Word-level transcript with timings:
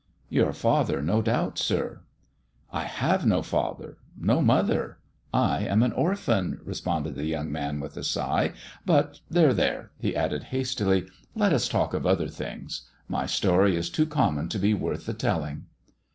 "Your 0.29 0.51
father, 0.51 0.99
no 0.99 1.21
doubt, 1.21 1.59
sir 1.59 2.01
1 2.71 2.81
""I 2.85 2.85
have 2.87 3.23
no 3.23 3.43
father, 3.43 3.99
no 4.19 4.41
mother! 4.41 4.97
I 5.31 5.59
am 5.65 5.83
an 5.83 5.91
orphan," 5.91 6.59
re 6.65 6.73
sponded 6.73 7.13
the 7.13 7.25
young 7.27 7.51
man, 7.51 7.79
with 7.79 7.95
a 7.97 8.03
sigh;" 8.03 8.53
but 8.83 9.19
there, 9.29 9.53
there!" 9.53 9.91
he 10.01 10.15
added 10.15 10.45
hastily," 10.45 11.05
let 11.35 11.53
us 11.53 11.67
talk 11.69 11.93
of 11.93 12.07
other 12.07 12.29
things. 12.29 12.89
My 13.07 13.27
story 13.27 13.75
is 13.75 13.91
too 13.91 14.07
common 14.07 14.49
to 14.49 14.57
be 14.57 14.73
worth 14.73 15.05
the 15.05 15.13
telling." 15.13 15.67